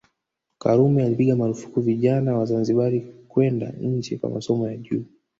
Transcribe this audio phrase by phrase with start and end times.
[0.59, 5.03] Karume alipiga marufuku vijana wa Kizanzibari kwenda nje kwa masomo ya juu